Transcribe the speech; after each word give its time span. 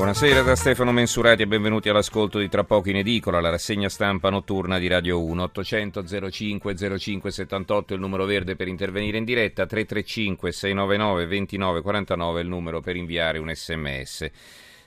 Buonasera 0.00 0.40
da 0.40 0.56
Stefano 0.56 0.92
Mensurati 0.92 1.42
e 1.42 1.46
benvenuti 1.46 1.90
all'ascolto 1.90 2.38
di 2.38 2.48
Tra 2.48 2.64
poco 2.64 2.88
in 2.88 2.96
edicola, 2.96 3.38
la 3.38 3.50
rassegna 3.50 3.90
stampa 3.90 4.30
notturna 4.30 4.78
di 4.78 4.88
Radio 4.88 5.22
1. 5.22 5.42
800 5.42 6.30
05 6.30 6.98
05 6.98 7.30
78 7.30 7.92
è 7.92 7.96
il 7.96 8.00
numero 8.00 8.24
verde 8.24 8.56
per 8.56 8.66
intervenire 8.66 9.18
in 9.18 9.24
diretta, 9.24 9.66
335 9.66 10.52
699 10.52 11.26
29 11.26 11.82
49 11.82 12.40
è 12.40 12.42
il 12.42 12.48
numero 12.48 12.80
per 12.80 12.96
inviare 12.96 13.36
un 13.36 13.52
sms. 13.54 14.30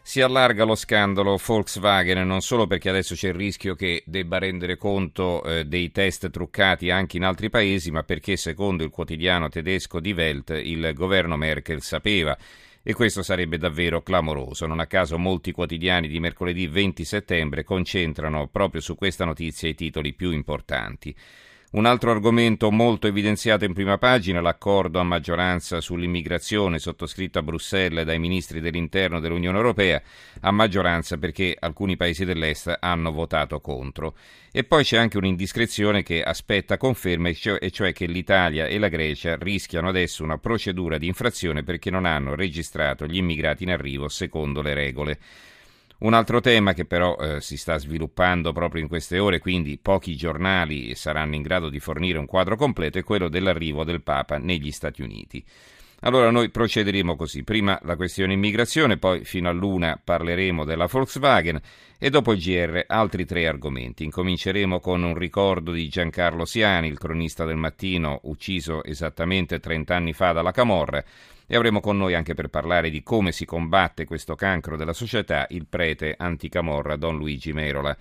Si 0.02 0.20
allarga 0.20 0.63
lo 0.63 0.73
scandalo 0.73 1.38
Volkswagen 1.38 2.26
non 2.26 2.41
solo 2.41 2.66
perché 2.66 2.90
adesso 2.90 3.13
c'è 3.13 3.27
il 3.27 3.35
rischio 3.35 3.76
che 3.76 4.02
debba 4.07 4.40
rendere 4.40 4.77
conto 4.77 5.43
eh, 5.43 5.66
dei 5.66 5.91
test 5.91 6.32
truccati 6.32 6.90
anche 6.90 7.18
in 7.18 7.23
altri 7.23 7.52
paesi, 7.52 7.91
ma 7.91 8.02
perché 8.02 8.35
secondo 8.35 8.84
il 8.84 8.90
quotidiano 8.90 9.48
tedesco 9.48 9.99
Die 9.99 10.13
Welt 10.13 10.49
il 10.49 10.91
governo 10.95 11.38
Merkel 11.38 11.84
sapeva 11.84 12.35
e 12.84 12.94
questo 12.94 13.23
sarebbe 13.23 13.58
davvero 13.58 14.02
clamoroso. 14.02 14.68
Non 14.68 14.82
a 14.82 14.88
caso 14.88 15.18
molti 15.18 15.54
quotidiani 15.54 16.10
di 16.10 16.20
mercoledì 16.20 16.68
20 16.68 17.05
settembre 17.05 17.64
concentrano 17.64 18.48
proprio 18.48 18.82
su 18.82 18.96
questa 18.96 19.24
notizia 19.24 19.70
i 19.70 19.76
titoli 19.76 20.14
più 20.14 20.32
importanti. 20.32 21.16
Un 21.73 21.88
altro 21.88 22.12
argomento 22.12 22.70
molto 22.70 23.08
evidenziato 23.08 23.66
in 23.66 23.73
prima 23.73 23.98
pagina, 23.98 24.41
l'accordo 24.41 25.00
a 25.00 25.04
maggioranza 25.04 25.82
sull'immigrazione 25.82 26.77
sottoscritto 26.77 27.40
a 27.40 27.41
Bruxelles 27.41 28.05
dai 28.05 28.20
ministri 28.20 28.60
dell'interno 28.60 29.20
dell'Unione 29.20 29.57
Europea, 29.57 29.99
a 30.41 30.51
maggioranza 30.51 31.18
perché 31.18 31.57
alcuni 31.60 31.98
paesi 31.98 32.26
dell'Est 32.26 32.77
hanno 32.79 33.12
votato 33.12 33.60
contro. 33.60 34.16
E 34.51 34.63
poi 34.66 34.84
c'è 34.84 34.98
anche 34.98 35.18
un'indiscrezione 35.18 36.04
che 36.04 36.21
aspetta 36.21 36.77
conferma, 36.77 37.29
e 37.29 37.34
cioè, 37.34 37.70
cioè 37.71 37.91
che 37.91 38.05
l'Italia 38.05 38.68
e 38.68 38.77
la 38.77 38.88
Grecia 38.88 39.35
rischiano 39.35 39.88
adesso 39.88 40.24
una 40.24 40.38
procedura 40.38 40.99
di 40.99 41.07
infrazione 41.07 41.63
perché 41.63 41.90
non 41.90 42.05
hanno 42.05 42.35
registrato 42.35 43.07
gli 43.07 43.18
immigrati 43.18 43.63
in 43.63 43.71
arrivo 43.71 44.10
secondo 44.10 44.62
le 44.62 44.76
regole. 44.76 45.20
Un 46.04 46.13
altro 46.13 46.41
tema 46.41 46.73
che 46.73 46.84
però 46.84 47.15
eh, 47.15 47.40
si 47.40 47.55
sta 47.55 47.77
sviluppando 47.77 48.51
proprio 48.51 48.82
in 48.82 48.90
queste 48.90 49.20
ore, 49.20 49.40
quindi 49.40 49.77
pochi 49.77 50.18
giornali 50.18 50.95
saranno 50.95 51.35
in 51.35 51.41
grado 51.41 51.70
di 51.70 51.79
fornire 51.79 52.18
un 52.18 52.26
quadro 52.26 52.57
completo, 52.57 52.98
è 52.98 53.05
quello 53.05 53.29
dell'arrivo 53.29 53.85
del 53.85 54.01
Papa 54.01 54.37
negli 54.37 54.71
Stati 54.71 55.01
Uniti. 55.01 55.41
Allora 56.05 56.32
noi 56.32 56.49
procederemo 56.49 57.15
così, 57.15 57.43
prima 57.43 57.79
la 57.84 57.96
questione 57.96 58.34
immigrazione, 58.34 58.98
poi 58.98 59.23
fino 59.23 59.48
a 59.48 59.54
luna 59.54 59.98
parleremo 60.04 60.65
della 60.65 60.87
Volkswagen 60.87 61.62
e 61.98 62.10
dopo 62.10 62.34
il 62.34 62.40
GR 62.40 62.84
altri 62.87 63.23
tre 63.23 63.48
argomenti. 63.48 64.03
Incominceremo 64.03 64.81
con 64.81 65.01
un 65.01 65.16
ricordo 65.16 65.72
di 65.72 65.88
Giancarlo 65.88 66.44
Siani, 66.44 66.90
il 66.90 66.97
cronista 66.97 67.45
del 67.45 67.56
mattino, 67.56 68.19
ucciso 68.23 68.84
esattamente 68.84 69.62
30 69.62 69.95
anni 69.95 70.12
fa 70.12 70.34
dalla 70.34 70.51
Camorra, 70.51 71.01
e 71.47 71.56
avremo 71.56 71.79
con 71.79 71.95
noi 71.95 72.16
anche 72.16 72.34
per 72.34 72.50
parlare 72.50 72.90
di 72.90 73.01
come 73.01 73.31
si 73.31 73.45
combatte 73.45 74.03
questo 74.03 74.35
cancro 74.35 74.75
della 74.75 74.91
società 74.91 75.47
il 75.51 75.67
prete 75.69 76.16
anticamorra 76.17 76.97
Don 76.97 77.16
Luigi 77.16 77.53
Merola. 77.53 77.95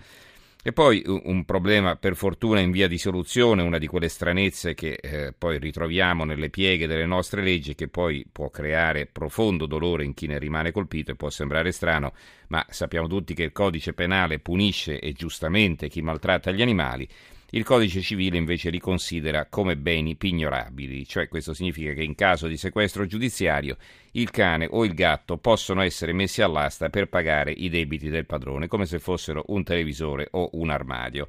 E 0.65 0.71
poi 0.71 1.03
un 1.05 1.43
problema 1.43 1.97
per 1.97 2.15
fortuna 2.15 2.61
in 2.61 2.71
via 2.71 2.87
di 2.87 2.97
soluzione, 2.97 3.63
una 3.63 3.77
di 3.77 3.85
quelle 3.85 4.07
stranezze 4.07 4.73
che 4.73 4.93
eh, 4.93 5.33
poi 5.37 5.59
ritroviamo 5.59 6.23
nelle 6.23 6.49
pieghe 6.49 6.87
delle 6.87 7.05
nostre 7.05 7.41
leggi 7.41 7.75
che 7.75 7.89
poi 7.89 8.25
può 8.31 8.49
creare 8.49 9.05
profondo 9.05 9.65
dolore 9.65 10.05
in 10.05 10.13
chi 10.13 10.25
ne 10.25 10.39
rimane 10.39 10.71
colpito 10.71 11.11
e 11.11 11.15
può 11.15 11.29
sembrare 11.29 11.73
strano, 11.73 12.13
ma 12.47 12.65
sappiamo 12.69 13.07
tutti 13.07 13.33
che 13.33 13.43
il 13.43 13.51
codice 13.51 13.91
penale 13.91 14.39
punisce 14.39 15.01
e 15.01 15.11
giustamente 15.11 15.89
chi 15.89 16.01
maltratta 16.01 16.51
gli 16.51 16.61
animali 16.61 17.09
il 17.55 17.63
codice 17.63 18.01
civile 18.01 18.37
invece 18.37 18.71
li 18.71 18.79
considera 18.79 19.45
come 19.45 19.77
beni 19.77 20.15
pignorabili, 20.15 21.05
cioè 21.05 21.27
questo 21.27 21.53
significa 21.53 21.93
che 21.93 22.01
in 22.01 22.15
caso 22.15 22.47
di 22.47 22.57
sequestro 22.57 23.05
giudiziario 23.05 23.77
il 24.13 24.31
cane 24.31 24.67
o 24.71 24.83
il 24.83 24.95
gatto 24.95 25.37
possono 25.37 25.81
essere 25.81 26.13
messi 26.13 26.41
all'asta 26.41 26.89
per 26.89 27.09
pagare 27.09 27.51
i 27.51 27.69
debiti 27.69 28.09
del 28.09 28.25
padrone, 28.25 28.67
come 28.67 28.87
se 28.87 28.97
fossero 28.97 29.43
un 29.47 29.63
televisore 29.63 30.29
o 30.31 30.49
un 30.53 30.71
armadio. 30.71 31.27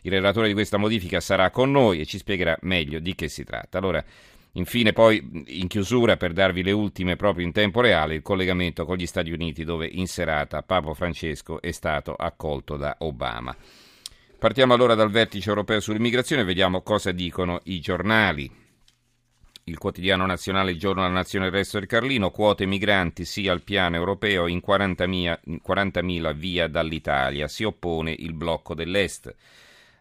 Il 0.00 0.12
relatore 0.12 0.48
di 0.48 0.54
questa 0.54 0.78
modifica 0.78 1.20
sarà 1.20 1.50
con 1.50 1.70
noi 1.70 2.00
e 2.00 2.06
ci 2.06 2.16
spiegherà 2.16 2.56
meglio 2.62 2.98
di 2.98 3.14
che 3.14 3.28
si 3.28 3.44
tratta. 3.44 3.78
Allora, 3.78 4.04
Infine 4.56 4.94
poi 4.94 5.44
in 5.48 5.66
chiusura 5.66 6.16
per 6.16 6.32
darvi 6.32 6.62
le 6.62 6.72
ultime 6.72 7.16
proprio 7.16 7.44
in 7.44 7.52
tempo 7.52 7.82
reale 7.82 8.14
il 8.14 8.22
collegamento 8.22 8.86
con 8.86 8.96
gli 8.96 9.04
Stati 9.04 9.30
Uniti 9.30 9.64
dove 9.64 9.86
in 9.86 10.06
serata 10.06 10.62
Papa 10.62 10.94
Francesco 10.94 11.60
è 11.60 11.72
stato 11.72 12.14
accolto 12.14 12.78
da 12.78 12.96
Obama. 13.00 13.54
Partiamo 14.38 14.74
allora 14.74 14.94
dal 14.94 15.10
vertice 15.10 15.48
europeo 15.48 15.80
sull'immigrazione 15.80 16.42
e 16.42 16.44
vediamo 16.44 16.82
cosa 16.82 17.10
dicono 17.10 17.60
i 17.64 17.80
giornali. 17.80 18.64
Il 19.64 19.78
quotidiano 19.78 20.26
nazionale 20.26 20.72
Il 20.72 20.78
giorno 20.78 21.00
della 21.00 21.14
nazione 21.14 21.46
il 21.46 21.52
resto 21.52 21.78
del 21.78 21.88
Carlino, 21.88 22.30
quote 22.30 22.66
migranti 22.66 23.24
sì 23.24 23.48
al 23.48 23.62
piano 23.62 23.96
europeo 23.96 24.46
in 24.46 24.60
40.000, 24.64 25.38
40.000 25.66 26.34
via 26.34 26.68
dall'Italia, 26.68 27.48
si 27.48 27.64
oppone 27.64 28.14
il 28.16 28.34
blocco 28.34 28.74
dell'Est. 28.74 29.34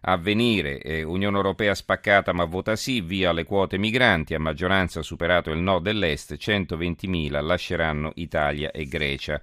Avvenire, 0.02 0.82
eh, 0.82 1.02
Unione 1.04 1.38
Europea 1.38 1.74
spaccata 1.74 2.34
ma 2.34 2.44
vota 2.44 2.76
sì, 2.76 3.00
via 3.00 3.32
le 3.32 3.46
quote 3.46 3.78
migranti, 3.78 4.34
a 4.34 4.40
maggioranza 4.40 5.02
superato 5.02 5.50
il 5.50 5.60
no 5.60 5.80
dell'Est, 5.80 6.34
120.000 6.34 7.42
lasceranno 7.42 8.12
Italia 8.16 8.70
e 8.72 8.86
Grecia. 8.86 9.42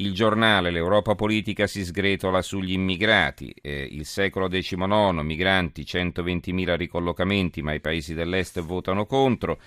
Il 0.00 0.12
giornale 0.12 0.70
L'Europa 0.70 1.16
politica 1.16 1.66
si 1.66 1.84
sgretola 1.84 2.40
sugli 2.40 2.70
immigrati. 2.70 3.52
Eh, 3.60 3.88
il 3.90 4.04
secolo 4.04 4.46
XIX, 4.46 4.76
migranti, 5.22 5.82
120.000 5.82 6.76
ricollocamenti, 6.76 7.62
ma 7.62 7.72
i 7.72 7.80
paesi 7.80 8.14
dell'est 8.14 8.60
votano 8.60 9.06
contro. 9.06 9.58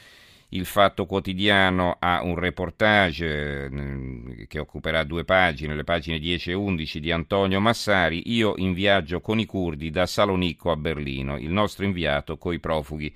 Il 0.49 0.63
Fatto 0.63 1.05
Quotidiano 1.05 1.97
ha 1.99 2.23
un 2.23 2.35
reportage 2.35 3.65
eh, 3.65 4.47
che 4.47 4.59
occuperà 4.59 5.03
due 5.03 5.25
pagine, 5.25 5.75
le 5.75 5.83
pagine 5.83 6.17
10 6.17 6.51
e 6.51 6.53
11 6.53 6.99
di 7.01 7.11
Antonio 7.11 7.59
Massari. 7.59 8.31
Io 8.31 8.53
in 8.55 8.71
viaggio 8.71 9.19
con 9.19 9.37
i 9.37 9.45
curdi 9.45 9.89
da 9.89 10.05
Salonicco 10.05 10.71
a 10.71 10.77
Berlino, 10.77 11.37
il 11.37 11.51
nostro 11.51 11.83
inviato 11.83 12.37
coi 12.37 12.59
profughi. 12.59 13.13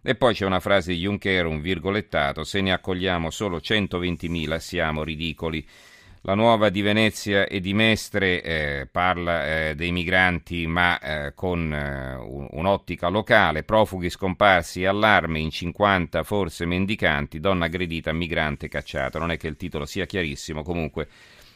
E 0.00 0.14
poi 0.14 0.32
c'è 0.32 0.46
una 0.46 0.60
frase 0.60 0.92
di 0.92 1.00
Juncker, 1.00 1.44
un 1.44 1.60
virgolettato, 1.60 2.42
se 2.42 2.62
ne 2.62 2.72
accogliamo 2.72 3.28
solo 3.28 3.58
120.000 3.58 4.56
siamo 4.56 5.04
ridicoli. 5.04 5.66
La 6.22 6.34
nuova 6.34 6.68
di 6.68 6.82
Venezia 6.82 7.46
e 7.46 7.60
di 7.60 7.72
Mestre 7.72 8.42
eh, 8.42 8.88
parla 8.90 9.68
eh, 9.68 9.74
dei 9.76 9.92
migranti 9.92 10.66
ma 10.66 10.98
eh, 10.98 11.32
con 11.34 11.72
eh, 11.72 12.16
un'ottica 12.50 13.06
locale, 13.06 13.62
profughi 13.62 14.10
scomparsi, 14.10 14.84
allarme 14.84 15.38
in 15.38 15.50
50 15.50 16.24
forse 16.24 16.66
mendicanti, 16.66 17.38
donna 17.38 17.66
aggredita, 17.66 18.12
migrante 18.12 18.66
cacciata. 18.66 19.20
Non 19.20 19.30
è 19.30 19.36
che 19.36 19.46
il 19.46 19.56
titolo 19.56 19.86
sia 19.86 20.06
chiarissimo, 20.06 20.64
comunque 20.64 21.06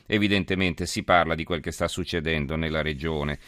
evidentemente 0.07 0.87
si 0.87 1.03
parla 1.03 1.35
di 1.35 1.43
quel 1.43 1.61
che 1.61 1.73
sta 1.73 1.89
succedendo 1.89 2.55
nella 2.55 2.83
regione. 2.83 3.39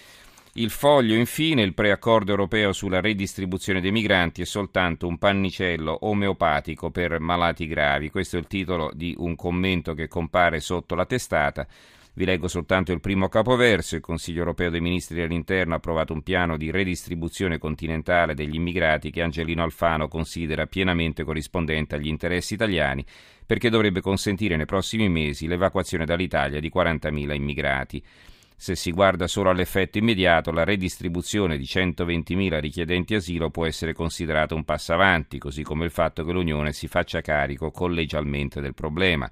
Il 0.57 0.71
foglio, 0.71 1.17
infine, 1.17 1.63
il 1.63 1.75
preaccordo 1.75 2.31
europeo 2.31 2.73
sulla 2.73 3.01
redistribuzione 3.01 3.81
dei 3.81 3.91
migranti 3.91 4.41
è 4.41 4.45
soltanto 4.45 5.09
un 5.09 5.19
pannicello 5.19 6.07
omeopatico 6.07 6.93
per 6.93 7.19
malati 7.19 7.67
gravi. 7.67 8.09
Questo 8.09 8.37
è 8.37 8.39
il 8.39 8.47
titolo 8.47 8.93
di 8.95 9.17
un 9.19 9.35
commento 9.35 9.95
che 9.95 10.07
compare 10.07 10.61
sotto 10.61 10.95
la 10.95 11.07
testata. 11.07 11.67
Vi 12.13 12.25
leggo 12.25 12.47
soltanto 12.47 12.93
il 12.93 13.01
primo 13.01 13.29
capoverso. 13.29 13.97
Il 13.97 14.01
Consiglio 14.01 14.39
europeo 14.39 14.71
dei 14.71 14.81
ministri 14.81 15.17
dell'interno 15.17 15.75
ha 15.75 15.79
approvato 15.79 16.13
un 16.13 16.23
piano 16.23 16.57
di 16.57 16.71
redistribuzione 16.71 17.59
continentale 17.59 18.35
degli 18.35 18.55
immigrati 18.55 19.11
che 19.11 19.23
Angelino 19.23 19.65
Alfano 19.65 20.07
considera 20.07 20.67
pienamente 20.67 21.25
corrispondente 21.25 21.97
agli 21.97 22.07
interessi 22.07 22.55
italiani 22.55 23.05
perché 23.45 23.71
dovrebbe 23.71 24.01
consentire 24.01 24.55
nei 24.55 24.67
prossimi 24.67 25.09
mesi 25.09 25.49
l'evacuazione 25.49 26.05
dall'Italia 26.05 26.61
di 26.61 26.71
40.000 26.73 27.35
immigrati. 27.35 28.05
Se 28.57 28.77
si 28.77 28.93
guarda 28.93 29.27
solo 29.27 29.51
all'effetto 29.51 29.99
immediato, 29.99 30.51
la 30.51 30.65
redistribuzione 30.65 31.59
di 31.59 31.65
120.000 31.65 32.61
richiedenti 32.61 33.15
asilo 33.15 33.51
può 33.51 33.67
essere 33.67 33.93
considerata 33.93 34.55
un 34.55 34.65
passo 34.65 34.93
avanti, 34.93 35.39
così 35.39 35.63
come 35.63 35.85
il 35.85 35.91
fatto 35.91 36.25
che 36.25 36.33
l'Unione 36.33 36.73
si 36.73 36.87
faccia 36.89 37.21
carico 37.21 37.71
collegialmente 37.71 38.61
del 38.61 38.75
problema. 38.75 39.31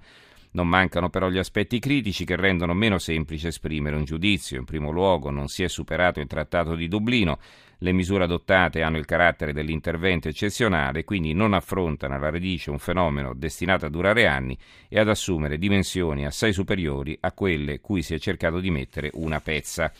Non 0.55 0.69
mancano 0.69 1.09
però 1.09 1.31
gli 1.31 1.39
aspetti 1.39 1.79
critici 1.79 2.25
che 2.25 2.37
rendono 2.37 2.75
meno 2.75 2.99
semplice 2.99 3.49
esprimere 3.49 3.97
un 3.97 4.05
giudizio. 4.05 4.59
In 4.59 4.65
primo 4.65 4.91
luogo 4.91 5.31
non 5.31 5.49
si 5.49 5.63
è 5.63 5.69
superato 5.69 6.21
il 6.21 6.27
Trattato 6.27 6.75
di 6.75 6.89
Dublino, 6.89 7.39
le 7.79 7.93
misure 7.93 8.25
adottate 8.25 8.83
hanno 8.83 8.99
il 8.99 9.07
carattere 9.07 9.53
dell'intervento 9.53 10.29
eccezionale, 10.29 11.05
quindi 11.05 11.33
non 11.33 11.55
affrontano 11.55 12.15
alla 12.15 12.31
radice 12.31 12.71
un 12.71 12.79
fenomeno 12.79 13.35
destinato 13.35 13.87
a 13.87 13.91
durare 13.91 14.27
anni 14.27 14.57
e 14.89 15.01
ad 15.01 15.09
assumere 15.09 15.59
dimensioni 15.59 16.27
assai 16.27 16.53
superiori 16.53 17.17
a 17.21 17.33
quelle 17.33 17.81
cui 17.81 18.03
si 18.03 18.15
è 18.15 18.19
cercato 18.19 18.61
di 18.61 18.71
mettere 18.71 19.11
una 19.15 19.41
pezza. 19.41 19.91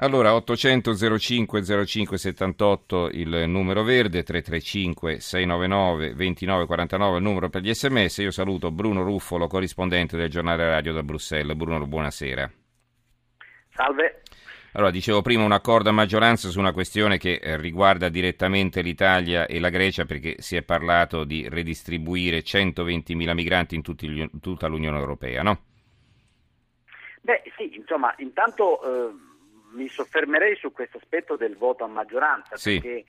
Allora, 0.00 0.32
800 0.32 1.18
05 1.18 1.84
05 1.84 2.18
78 2.18 3.08
il 3.14 3.48
numero 3.48 3.82
verde, 3.82 4.22
335 4.22 5.18
699 5.18 6.14
2949 6.14 7.16
il 7.16 7.22
numero 7.22 7.48
per 7.48 7.62
gli 7.62 7.74
sms. 7.74 8.18
Io 8.18 8.30
saluto 8.30 8.70
Bruno 8.70 9.02
Ruffolo, 9.02 9.48
corrispondente 9.48 10.16
del 10.16 10.30
giornale 10.30 10.68
radio 10.68 10.92
da 10.92 11.02
Bruxelles. 11.02 11.56
Bruno, 11.56 11.84
buonasera. 11.84 12.48
Salve. 13.70 14.22
Allora, 14.74 14.92
dicevo 14.92 15.20
prima 15.20 15.42
un 15.42 15.50
accordo 15.50 15.88
a 15.88 15.92
maggioranza 15.92 16.48
su 16.48 16.60
una 16.60 16.72
questione 16.72 17.18
che 17.18 17.40
eh, 17.42 17.56
riguarda 17.56 18.08
direttamente 18.08 18.82
l'Italia 18.82 19.46
e 19.46 19.58
la 19.58 19.70
Grecia 19.70 20.04
perché 20.04 20.36
si 20.38 20.54
è 20.54 20.62
parlato 20.62 21.24
di 21.24 21.48
redistribuire 21.48 22.38
120.000 22.38 23.32
migranti 23.32 23.74
in, 23.74 23.82
tutti, 23.82 24.30
tutta 24.40 24.68
l'Unione 24.68 24.98
Europea, 24.98 25.42
no? 25.42 25.58
Beh 27.22 27.42
sì, 27.56 27.74
insomma, 27.74 28.14
intanto 28.18 28.80
eh, 28.80 29.26
mi 29.72 29.88
soffermerei 29.88 30.56
su 30.56 30.72
questo 30.72 30.98
aspetto 30.98 31.36
del 31.36 31.56
voto 31.56 31.84
a 31.84 31.88
maggioranza 31.88 32.56
sì. 32.56 32.80
perché 32.80 33.04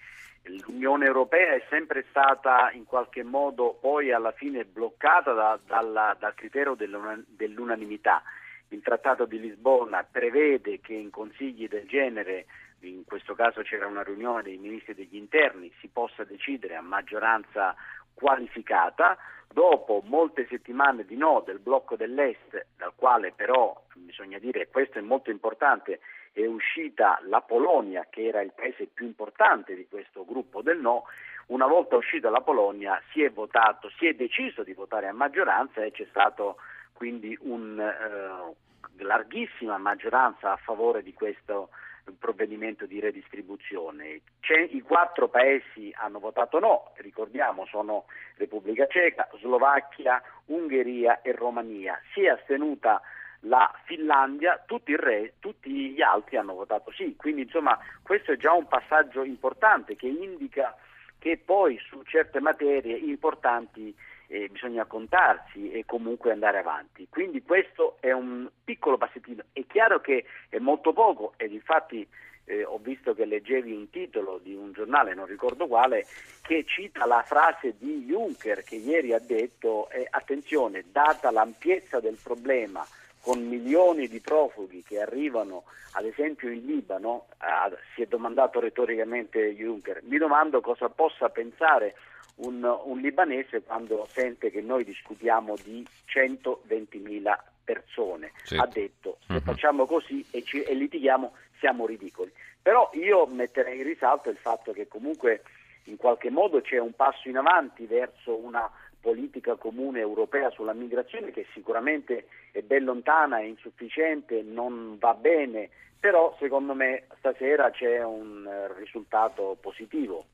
l'Unione 0.65 1.05
Europea 1.05 1.53
è 1.53 1.65
sempre 1.69 2.05
stata 2.09 2.71
in 2.71 2.85
qualche 2.85 3.23
modo 3.23 3.77
poi 3.79 4.11
alla 4.11 4.31
fine 4.31 4.65
bloccata 4.65 5.33
da, 5.33 5.59
dalla, 5.65 6.15
dal 6.19 6.33
criterio 6.33 6.75
dell'unanimità 6.75 8.23
il 8.69 8.81
Trattato 8.81 9.25
di 9.25 9.39
Lisbona 9.39 10.05
prevede 10.09 10.79
che 10.79 10.93
in 10.93 11.09
consigli 11.09 11.67
del 11.67 11.87
genere, 11.87 12.45
in 12.81 13.03
questo 13.05 13.33
caso 13.33 13.61
c'era 13.61 13.87
una 13.87 14.03
riunione 14.03 14.43
dei 14.43 14.57
ministri 14.57 14.93
degli 14.93 15.15
interni, 15.15 15.71
si 15.79 15.87
possa 15.87 16.23
decidere 16.23 16.75
a 16.75 16.81
maggioranza 16.81 17.75
qualificata. 18.13 19.17
Dopo 19.51 20.03
molte 20.05 20.45
settimane 20.47 21.05
di 21.05 21.17
no 21.17 21.41
del 21.43 21.57
blocco 21.57 21.95
dell'Est, 21.95 22.67
dal 22.77 22.93
quale 22.95 23.33
però 23.35 23.83
bisogna 23.95 24.37
dire, 24.37 24.67
questo 24.67 24.99
è 24.99 25.01
molto 25.01 25.31
importante, 25.31 25.99
è 26.31 26.45
uscita 26.45 27.19
la 27.23 27.41
Polonia, 27.41 28.07
che 28.09 28.25
era 28.27 28.41
il 28.41 28.53
paese 28.53 28.87
più 28.87 29.05
importante 29.05 29.75
di 29.75 29.87
questo 29.87 30.25
gruppo 30.25 30.61
del 30.61 30.79
no, 30.79 31.05
una 31.47 31.67
volta 31.67 31.95
uscita 31.95 32.29
la 32.29 32.41
Polonia 32.41 33.01
si 33.11 33.23
è 33.23 33.31
votato, 33.31 33.89
si 33.97 34.07
è 34.07 34.13
deciso 34.13 34.63
di 34.63 34.73
votare 34.73 35.07
a 35.07 35.13
maggioranza 35.13 35.83
e 35.83 35.91
c'è 35.91 36.05
stato 36.09 36.57
quindi 36.93 37.35
una 37.41 37.91
eh, 37.91 38.55
larghissima 39.03 39.77
maggioranza 39.77 40.51
a 40.51 40.57
favore 40.57 41.01
di 41.01 41.13
questo 41.13 41.69
provvedimento 42.17 42.85
di 42.85 42.99
redistribuzione. 42.99 44.21
C'è, 44.41 44.59
I 44.59 44.81
quattro 44.81 45.27
paesi 45.27 45.93
hanno 45.95 46.19
votato 46.19 46.59
no, 46.59 46.91
ricordiamo 46.97 47.65
sono 47.65 48.05
Repubblica 48.35 48.87
Ceca, 48.87 49.27
Slovacchia, 49.39 50.21
Ungheria 50.45 51.21
e 51.21 51.31
Romania. 51.33 51.99
Si 52.13 52.23
è 52.23 52.29
astenuta 52.29 53.01
la 53.41 53.71
Finlandia, 53.85 54.61
tutti, 54.65 54.95
re, 54.95 55.33
tutti, 55.39 55.91
gli 55.91 56.01
altri 56.01 56.37
hanno 56.37 56.53
votato 56.53 56.91
sì, 56.91 57.15
quindi 57.15 57.43
insomma 57.43 57.77
questo 58.01 58.33
è 58.33 58.37
già 58.37 58.53
un 58.53 58.67
passaggio 58.67 59.23
importante 59.23 59.95
che 59.95 60.07
indica 60.07 60.75
che 61.17 61.37
poi 61.37 61.77
su 61.79 62.01
certe 62.03 62.39
materie 62.39 62.95
importanti 62.95 63.95
eh, 64.27 64.47
bisogna 64.49 64.85
contarsi 64.85 65.71
e 65.71 65.85
comunque 65.85 66.31
andare 66.31 66.59
avanti. 66.59 67.07
Quindi 67.09 67.41
questo 67.43 67.97
è 67.99 68.11
un 68.11 68.47
piccolo 68.63 68.97
passettino. 68.97 69.43
È 69.51 69.65
chiaro 69.67 69.99
che 69.99 70.25
è 70.47 70.59
molto 70.59 70.93
poco 70.93 71.33
ed 71.35 71.51
infatti 71.51 72.07
eh, 72.45 72.63
ho 72.63 72.77
visto 72.77 73.13
che 73.13 73.25
leggevi 73.25 73.73
un 73.73 73.89
titolo 73.89 74.39
di 74.41 74.55
un 74.55 74.71
giornale, 74.71 75.13
non 75.13 75.25
ricordo 75.25 75.67
quale, 75.67 76.05
che 76.41 76.63
cita 76.65 77.05
la 77.05 77.23
frase 77.23 77.75
di 77.77 78.05
Juncker 78.05 78.63
che 78.63 78.75
ieri 78.75 79.13
ha 79.13 79.19
detto 79.19 79.89
eh, 79.89 80.07
attenzione, 80.09 80.85
data 80.91 81.31
l'ampiezza 81.31 81.99
del 81.99 82.17
problema 82.21 82.85
con 83.21 83.45
milioni 83.47 84.07
di 84.07 84.19
profughi 84.19 84.83
che 84.83 85.01
arrivano 85.01 85.63
ad 85.93 86.05
esempio 86.05 86.49
in 86.49 86.65
Libano, 86.65 87.27
eh, 87.41 87.75
si 87.95 88.01
è 88.01 88.05
domandato 88.05 88.59
retoricamente 88.59 89.53
Juncker, 89.55 90.01
mi 90.03 90.17
domando 90.17 90.61
cosa 90.61 90.89
possa 90.89 91.29
pensare 91.29 91.95
un, 92.35 92.63
un, 92.63 92.99
libanese 92.99 93.63
quando 93.63 94.07
sente 94.11 94.49
che 94.49 94.61
noi 94.61 94.83
discutiamo 94.83 95.55
di 95.63 95.85
120.000 96.07 97.37
persone. 97.63 98.31
Sì. 98.43 98.55
Ha 98.55 98.67
detto 98.67 99.17
se 99.25 99.33
uh-huh. 99.33 99.41
facciamo 99.41 99.85
così 99.85 100.25
e, 100.31 100.43
ci, 100.43 100.61
e 100.61 100.73
litighiamo 100.73 101.33
siamo 101.59 101.85
ridicoli. 101.85 102.31
Però 102.61 102.89
io 102.93 103.25
metterei 103.25 103.79
in 103.79 103.83
risalto 103.83 104.29
il 104.29 104.37
fatto 104.37 104.71
che 104.71 104.87
comunque 104.87 105.43
in 105.85 105.97
qualche 105.97 106.29
modo 106.29 106.61
c'è 106.61 106.77
un 106.77 106.93
passo 106.93 107.27
in 107.29 107.37
avanti 107.37 107.85
verso 107.85 108.37
una 108.37 108.69
politica 108.99 109.55
comune 109.55 109.99
europea 109.99 110.49
sulla 110.49 110.73
migrazione 110.73 111.31
che 111.31 111.45
sicuramente 111.53 112.27
è 112.51 112.61
ben 112.61 112.83
lontana, 112.83 113.39
è 113.39 113.43
insufficiente, 113.43 114.41
non 114.41 114.97
va 114.99 115.13
bene, 115.13 115.69
però 115.99 116.35
secondo 116.39 116.73
me 116.73 117.05
stasera 117.17 117.71
c'è 117.71 118.03
un 118.03 118.45
eh, 118.47 118.73
risultato 118.77 119.57
positivo. 119.59 120.25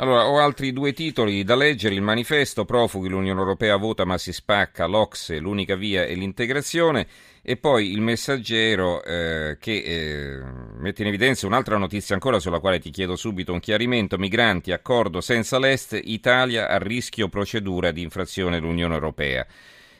Allora, 0.00 0.28
ho 0.28 0.38
altri 0.38 0.72
due 0.72 0.92
titoli 0.92 1.42
da 1.42 1.56
leggere. 1.56 1.96
Il 1.96 2.02
manifesto, 2.02 2.64
profughi, 2.64 3.08
l'Unione 3.08 3.40
Europea 3.40 3.74
vota 3.74 4.04
ma 4.04 4.16
si 4.16 4.32
spacca, 4.32 4.86
l'Ocse, 4.86 5.40
l'unica 5.40 5.74
via 5.74 6.04
è 6.04 6.14
l'integrazione. 6.14 7.06
E 7.42 7.56
poi 7.56 7.90
il 7.90 8.00
messaggero 8.00 9.02
eh, 9.02 9.56
che 9.58 9.72
eh, 9.72 10.40
mette 10.78 11.02
in 11.02 11.08
evidenza 11.08 11.48
un'altra 11.48 11.78
notizia 11.78 12.14
ancora 12.14 12.38
sulla 12.38 12.60
quale 12.60 12.78
ti 12.78 12.90
chiedo 12.90 13.16
subito 13.16 13.52
un 13.52 13.58
chiarimento. 13.58 14.18
Migranti, 14.18 14.70
accordo 14.70 15.20
senza 15.20 15.58
l'Est, 15.58 15.98
Italia 16.00 16.68
a 16.68 16.78
rischio 16.78 17.28
procedura 17.28 17.90
di 17.90 18.02
infrazione 18.02 18.60
dell'Unione 18.60 18.94
Europea. 18.94 19.44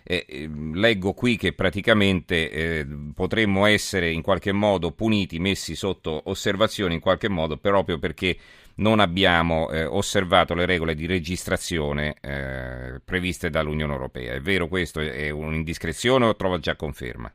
Eh, 0.05 0.49
leggo 0.75 1.13
qui 1.13 1.37
che 1.37 1.53
praticamente 1.55 2.51
eh, 2.51 2.87
potremmo 3.15 3.67
essere 3.67 4.11
in 4.11 4.23
qualche 4.23 4.53
modo 4.53 4.93
puniti, 4.93 5.41
messi 5.41 5.75
sotto 5.75 6.23
osservazione 6.27 6.95
in 6.95 7.01
qualche 7.01 7.29
modo, 7.29 7.57
proprio 7.57 7.99
perché 7.99 8.37
non 8.79 9.01
abbiamo 9.01 9.71
eh, 9.71 9.85
osservato 9.85 10.55
le 10.55 10.67
regole 10.67 10.95
di 10.95 11.07
registrazione 11.07 12.17
eh, 12.21 13.01
previste 13.05 13.51
dall'Unione 13.51 13.93
Europea. 13.93 14.35
È 14.35 14.41
vero 14.41 14.69
questo? 14.69 15.01
È 15.01 15.31
un'indiscrezione 15.31 16.27
o 16.27 16.37
trova 16.37 16.59
già 16.59 16.77
conferma? 16.77 17.33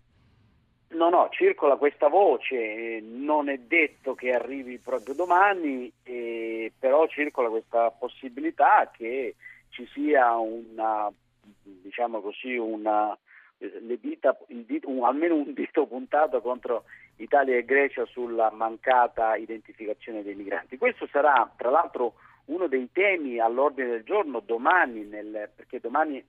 No, 0.90 1.10
no, 1.10 1.28
circola 1.32 1.76
questa 1.76 2.08
voce, 2.08 3.02
non 3.02 3.50
è 3.50 3.58
detto 3.58 4.14
che 4.14 4.30
arrivi 4.30 4.78
proprio 4.78 5.16
domani, 5.16 5.92
eh, 6.04 6.72
però 6.78 7.08
circola 7.08 7.50
questa 7.50 7.90
possibilità 7.90 8.90
che 8.96 9.36
ci 9.70 9.88
sia 9.92 10.38
una, 10.38 11.12
diciamo 11.64 12.22
così, 12.22 12.56
una, 12.56 13.18
dita, 14.00 14.38
dito, 14.48 14.90
un, 14.90 15.04
almeno 15.04 15.36
un 15.36 15.54
dito 15.54 15.88
puntato 15.88 16.42
contro 16.42 16.84
Italia 17.24 17.58
e 17.58 17.66
Grecia 17.66 18.06
sulla 18.06 18.52
mancata 18.52 19.36
identificazione 19.36 20.24
dei 20.24 20.36
migranti. 20.36 20.78
Questo 20.78 21.08
sarà 21.12 21.52
tra 21.56 21.70
l'altro 21.70 22.16
uno 22.46 22.68
dei 22.68 22.90
temi 22.92 23.40
all'ordine 23.40 23.90
del 23.90 24.04
giorno 24.04 24.42
domani, 24.42 25.04
nel, 25.06 25.50
perché 25.56 25.80
domani, 25.80 26.24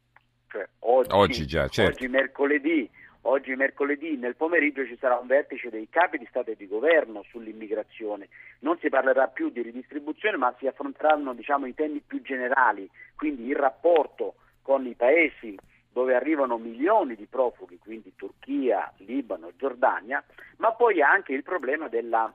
cioè 0.48 0.66
oggi, 0.80 1.10
oggi, 1.12 1.46
già, 1.46 1.68
certo. 1.68 1.92
oggi 1.92 2.08
mercoledì, 2.08 2.88
oggi 3.22 3.54
mercoledì 3.56 4.16
nel 4.16 4.36
pomeriggio 4.36 4.86
ci 4.86 4.96
sarà 4.98 5.16
un 5.18 5.26
vertice 5.26 5.70
dei 5.70 5.88
capi 5.90 6.18
di 6.18 6.26
Stato 6.28 6.50
e 6.50 6.56
di 6.56 6.68
Governo 6.68 7.24
sull'immigrazione. 7.28 8.28
Non 8.60 8.78
si 8.78 8.88
parlerà 8.88 9.26
più 9.26 9.50
di 9.50 9.62
ridistribuzione, 9.62 10.36
ma 10.36 10.54
si 10.58 10.66
affronteranno 10.66 11.34
diciamo, 11.34 11.66
i 11.66 11.74
temi 11.74 12.00
più 12.06 12.22
generali, 12.22 12.88
quindi 13.16 13.46
il 13.46 13.56
rapporto 13.56 14.34
con 14.62 14.86
i 14.86 14.94
paesi 14.94 15.56
dove 15.94 16.16
arrivano 16.16 16.58
milioni 16.58 17.14
di 17.14 17.26
profughi, 17.26 17.78
quindi 17.78 18.14
Turchia, 18.16 18.92
Libano, 18.96 19.52
Giordania, 19.56 20.22
ma 20.56 20.72
poi 20.72 21.00
anche 21.00 21.32
il 21.32 21.44
problema 21.44 21.86
della 21.86 22.34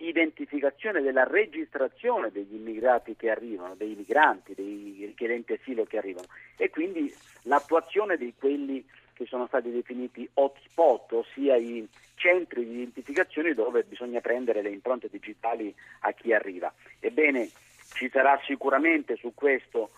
identificazione, 0.00 1.00
della 1.00 1.24
registrazione 1.24 2.30
degli 2.30 2.54
immigrati 2.54 3.16
che 3.16 3.30
arrivano, 3.30 3.74
dei 3.74 3.94
migranti, 3.94 4.54
dei 4.54 5.04
richiedenti 5.06 5.54
asilo 5.54 5.84
che 5.84 5.96
arrivano 5.96 6.26
e 6.58 6.68
quindi 6.68 7.12
l'attuazione 7.44 8.18
di 8.18 8.34
quelli 8.38 8.84
che 9.14 9.24
sono 9.24 9.46
stati 9.46 9.70
definiti 9.70 10.28
hotspot, 10.34 11.12
ossia 11.12 11.56
i 11.56 11.88
centri 12.16 12.66
di 12.66 12.74
identificazione 12.74 13.54
dove 13.54 13.82
bisogna 13.84 14.20
prendere 14.20 14.60
le 14.60 14.70
impronte 14.70 15.08
digitali 15.10 15.74
a 16.00 16.12
chi 16.12 16.34
arriva. 16.34 16.70
Ebbene, 16.98 17.48
ci 17.94 18.10
sarà 18.10 18.38
sicuramente 18.44 19.16
su 19.16 19.32
questo 19.34 19.90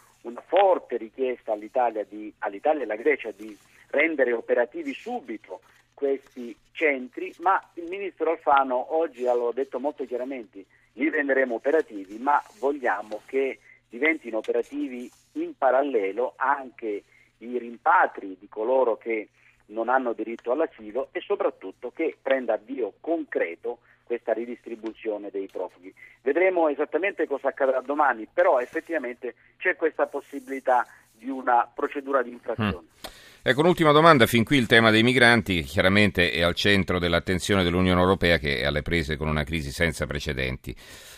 forte 0.53 0.99
richiesta 0.99 1.53
all'Italia, 1.53 2.05
di, 2.07 2.31
all'Italia 2.41 2.83
e 2.83 2.85
alla 2.85 2.97
Grecia 2.97 3.31
di 3.31 3.57
rendere 3.87 4.35
operativi 4.35 4.93
subito 4.93 5.63
questi 5.95 6.55
centri, 6.73 7.33
ma 7.39 7.59
il 7.75 7.85
ministro 7.85 8.33
Alfano 8.33 8.95
oggi 8.95 9.27
ha 9.27 9.35
detto 9.55 9.81
molto 9.81 10.05
chiaramente, 10.05 10.67
li 10.93 11.09
renderemo 11.09 11.55
operativi, 11.55 12.19
ma 12.19 12.43
vogliamo 12.59 13.23
che 13.25 13.61
diventino 13.89 14.37
operativi 14.37 15.11
in 15.33 15.57
parallelo 15.57 16.35
anche 16.37 17.03
i 17.39 17.59
rimpatri 17.59 18.37
di 18.39 18.49
coloro 18.49 18.99
che 18.99 19.29
non 19.67 19.89
hanno 19.89 20.13
diritto 20.13 20.53
all'asilo 20.53 21.09
e 21.13 21.23
soprattutto 21.23 21.93
che 21.93 22.15
prenda 22.21 22.55
avvio 22.55 22.93
concreto 23.01 23.79
questa 24.05 24.33
ridistribuzione 24.33 25.31
dei 25.31 25.49
profughi. 25.51 25.93
Vedremo 26.23 26.69
esattamente 26.69 27.27
cosa 27.27 27.49
accadrà 27.49 27.81
domani, 27.81 28.27
però 28.33 28.59
effettivamente 28.61 29.35
c'è 29.59 29.77
questa 29.77 30.07
possibilità 30.07 30.87
di 31.13 31.31
una 31.31 31.71
procedura 31.73 32.23
di 32.23 32.31
infrazione. 32.31 32.87
Mm. 32.87 33.21
Ecco, 33.45 33.61
un'ultima 33.61 33.91
domanda, 33.91 34.27
fin 34.27 34.45
qui 34.45 34.57
il 34.57 34.69
tema 34.69 34.93
dei 34.93 35.03
migranti 35.03 35.63
chiaramente 35.63 36.31
è 36.31 36.43
al 36.43 36.55
centro 36.55 37.01
dell'attenzione 37.01 37.65
dell'Unione 37.65 38.01
Europea 38.01 38.39
che 38.39 38.61
è 38.61 38.65
alle 38.65 38.83
prese 38.83 39.17
con 39.17 39.27
una 39.27 39.43
crisi 39.43 39.73
senza 39.73 40.07
precedenti. 40.07 40.73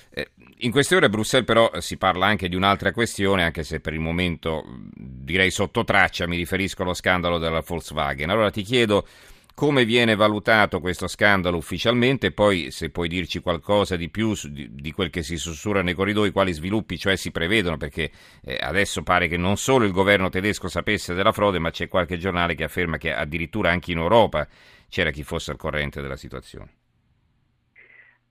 Eh, 0.08 0.30
in 0.58 0.70
queste 0.70 0.96
ore 0.96 1.06
a 1.06 1.08
Bruxelles 1.10 1.46
però 1.46 1.70
si 1.80 1.98
parla 1.98 2.24
anche 2.24 2.48
di 2.48 2.56
un'altra 2.56 2.92
questione, 2.92 3.42
anche 3.42 3.62
se 3.62 3.80
per 3.80 3.92
il 3.92 4.00
momento 4.00 4.64
direi 4.94 5.50
sotto 5.50 5.84
traccia, 5.84 6.26
mi 6.26 6.36
riferisco 6.36 6.82
allo 6.82 6.94
scandalo 6.94 7.36
della 7.36 7.60
Volkswagen. 7.60 8.30
Allora 8.30 8.50
ti 8.50 8.62
chiedo 8.62 9.06
come 9.54 9.84
viene 9.84 10.16
valutato 10.16 10.80
questo 10.80 11.06
scandalo 11.06 11.56
ufficialmente 11.56 12.32
poi 12.32 12.70
se 12.70 12.90
puoi 12.90 13.08
dirci 13.08 13.40
qualcosa 13.40 13.96
di 13.96 14.10
più 14.10 14.34
di, 14.50 14.74
di 14.74 14.92
quel 14.92 15.10
che 15.10 15.22
si 15.22 15.36
sussurra 15.36 15.82
nei 15.82 15.94
corridoi, 15.94 16.32
quali 16.32 16.52
sviluppi 16.52 16.98
cioè 16.98 17.16
si 17.16 17.30
prevedono, 17.30 17.76
perché 17.76 18.10
eh, 18.44 18.58
adesso 18.60 19.02
pare 19.02 19.28
che 19.28 19.36
non 19.36 19.56
solo 19.56 19.84
il 19.84 19.92
governo 19.92 20.28
tedesco 20.28 20.68
sapesse 20.68 21.14
della 21.14 21.32
frode, 21.32 21.58
ma 21.60 21.70
c'è 21.70 21.88
qualche 21.88 22.18
giornale 22.18 22.54
che 22.54 22.64
afferma 22.64 22.96
che 22.96 23.12
addirittura 23.12 23.70
anche 23.70 23.92
in 23.92 23.98
Europa 23.98 24.46
c'era 24.88 25.10
chi 25.10 25.22
fosse 25.22 25.52
al 25.52 25.56
corrente 25.56 26.00
della 26.00 26.16
situazione. 26.16 26.72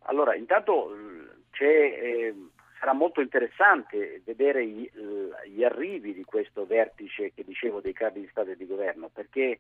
Allora, 0.05 0.35
intanto 0.35 0.93
eh, 1.59 2.33
sarà 2.79 2.93
molto 2.93 3.21
interessante 3.21 4.21
vedere 4.25 4.67
gli, 4.67 4.89
gli, 5.47 5.63
arrivi 5.63 6.13
di 6.13 6.23
questo 6.25 6.65
vertice 6.65 7.31
che 7.33 7.45
dicevo 7.45 7.79
dei 7.79 7.93
capi 7.93 8.19
di 8.19 8.27
Stato 8.29 8.51
e 8.51 8.57
di 8.57 8.65
governo, 8.65 9.09
perché 9.13 9.59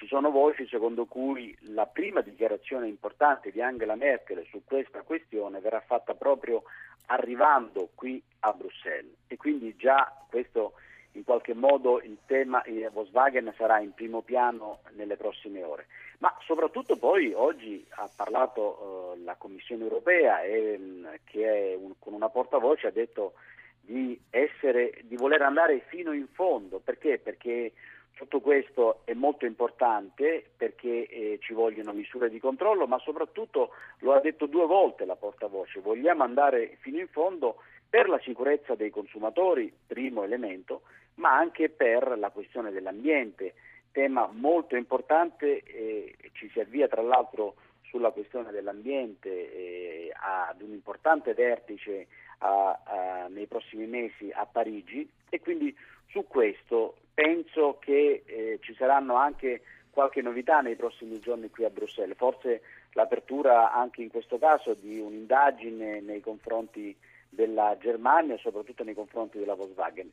ci 0.00 0.06
sono 0.06 0.30
voci 0.30 0.66
secondo 0.66 1.04
cui 1.04 1.54
la 1.74 1.84
prima 1.84 2.22
dichiarazione 2.22 2.88
importante 2.88 3.50
di 3.50 3.60
Angela 3.60 3.96
Merkel 3.96 4.46
su 4.48 4.62
questa 4.64 5.02
questione 5.02 5.60
verrà 5.60 5.80
fatta 5.80 6.14
proprio 6.14 6.62
arrivando 7.06 7.90
qui 7.94 8.22
a 8.40 8.52
Bruxelles 8.52 9.12
e 9.26 9.36
quindi 9.36 9.76
già 9.76 10.10
questo 10.30 10.72
in 11.12 11.24
qualche 11.24 11.52
modo 11.52 12.00
il 12.00 12.16
tema 12.24 12.62
eh, 12.62 12.88
Volkswagen 12.90 13.52
sarà 13.58 13.80
in 13.80 13.92
primo 13.92 14.22
piano 14.22 14.78
nelle 14.92 15.18
prossime 15.18 15.62
ore. 15.62 15.86
Ma 16.20 16.34
soprattutto 16.46 16.96
poi 16.96 17.34
oggi 17.34 17.86
ha 17.90 18.08
parlato 18.16 19.16
eh, 19.18 19.22
la 19.22 19.34
Commissione 19.34 19.82
europea 19.82 20.40
e, 20.40 20.78
mm, 20.78 21.06
che 21.24 21.76
un, 21.78 21.92
con 21.98 22.14
una 22.14 22.30
portavoce 22.30 22.86
ha 22.86 22.90
detto 22.90 23.34
di, 23.82 24.18
essere, 24.30 25.02
di 25.02 25.16
voler 25.16 25.42
andare 25.42 25.80
fino 25.88 26.12
in 26.12 26.28
fondo. 26.28 26.78
Perché? 26.78 27.18
Perché 27.18 27.72
tutto 28.20 28.40
questo 28.40 29.00
è 29.04 29.14
molto 29.14 29.46
importante 29.46 30.44
perché 30.54 31.06
eh, 31.06 31.38
ci 31.40 31.54
vogliono 31.54 31.94
misure 31.94 32.28
di 32.28 32.38
controllo, 32.38 32.86
ma 32.86 32.98
soprattutto 32.98 33.70
lo 34.00 34.12
ha 34.12 34.20
detto 34.20 34.44
due 34.44 34.66
volte 34.66 35.06
la 35.06 35.16
portavoce, 35.16 35.80
vogliamo 35.80 36.22
andare 36.22 36.76
fino 36.80 36.98
in 36.98 37.08
fondo 37.08 37.62
per 37.88 38.10
la 38.10 38.20
sicurezza 38.20 38.74
dei 38.74 38.90
consumatori, 38.90 39.72
primo 39.86 40.22
elemento, 40.22 40.82
ma 41.14 41.34
anche 41.34 41.70
per 41.70 42.18
la 42.18 42.28
questione 42.28 42.70
dell'ambiente 42.70 43.54
tema 43.90 44.28
molto 44.30 44.76
importante, 44.76 45.62
eh, 45.62 46.14
ci 46.32 46.50
si 46.50 46.60
avvia 46.60 46.88
tra 46.88 47.00
l'altro 47.00 47.54
sulla 47.90 48.10
questione 48.10 48.50
dell'ambiente 48.52 49.28
eh, 49.28 50.12
ad 50.14 50.62
un 50.62 50.72
importante 50.72 51.34
vertice 51.34 52.06
a, 52.38 52.80
a, 52.84 53.26
nei 53.28 53.46
prossimi 53.46 53.86
mesi 53.86 54.30
a 54.32 54.46
Parigi 54.46 55.08
e 55.28 55.40
quindi 55.40 55.76
su 56.08 56.24
questo 56.26 56.96
penso 57.12 57.78
che 57.80 58.22
eh, 58.24 58.58
ci 58.62 58.74
saranno 58.74 59.16
anche 59.16 59.62
qualche 59.90 60.22
novità 60.22 60.60
nei 60.60 60.76
prossimi 60.76 61.18
giorni 61.18 61.50
qui 61.50 61.64
a 61.64 61.70
Bruxelles, 61.70 62.16
forse 62.16 62.62
l'apertura 62.92 63.72
anche 63.72 64.02
in 64.02 64.08
questo 64.08 64.38
caso 64.38 64.74
di 64.74 64.98
un'indagine 64.98 66.00
nei 66.00 66.20
confronti 66.20 66.96
della 67.28 67.76
Germania 67.78 68.34
e 68.34 68.38
soprattutto 68.38 68.84
nei 68.84 68.94
confronti 68.94 69.38
della 69.38 69.54
Volkswagen, 69.54 70.10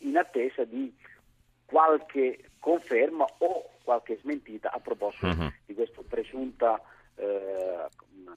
in 0.00 0.16
attesa 0.16 0.64
di 0.64 0.92
qualche 1.64 2.50
conferma 2.58 3.24
o 3.38 3.70
qualche 3.82 4.18
smentita 4.20 4.70
a 4.72 4.78
proposito 4.80 5.26
uh-huh. 5.26 5.52
di 5.66 5.74
questa 5.74 6.00
presunta 6.40 6.80
eh, 7.16 7.86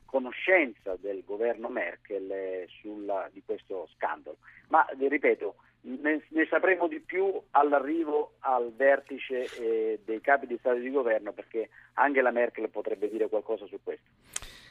conoscenza 0.06 0.96
del 1.00 1.24
governo 1.26 1.70
Merkel 1.70 2.30
eh, 2.30 2.68
sulla, 2.82 3.30
di 3.32 3.42
questo 3.46 3.88
scandalo. 3.96 4.38
Ma 4.68 4.86
ripeto, 4.98 5.56
ne, 5.82 6.24
ne, 6.28 6.48
sapremo 6.50 6.88
di 6.88 7.00
più 7.00 7.32
all'arrivo 7.52 8.34
al 8.40 8.74
vertice 8.76 9.46
eh, 9.60 10.00
dei 10.04 10.22
capi 10.22 10.48
di 10.48 10.58
Stato 10.60 10.78
e 10.78 10.82
di 10.82 10.92
governo 10.92 11.32
perché 11.32 11.70
Angela 11.94 12.32
Merkel 12.32 12.70
potrebbe 12.70 13.10
dire 13.10 13.30
qualcosa 13.30 13.66
su 13.68 13.80
questo. 13.82 14.06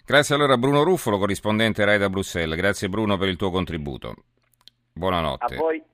Grazie 0.04 0.34
allora 0.34 0.54
a 0.54 0.58
Bruno 0.58 0.82
Ruffolo, 0.82 1.18
corrispondente 1.18 1.84
RAI 1.84 1.98
da 1.98 2.10
Bruxelles. 2.10 2.56
Grazie 2.56 2.88
Bruno 2.88 3.16
per 3.16 3.28
il 3.28 3.36
tuo 3.36 3.50
contributo. 3.50 4.14
Buonanotte. 4.92 5.84